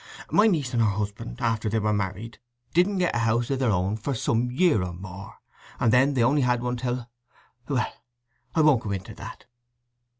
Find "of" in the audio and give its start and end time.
3.51-3.59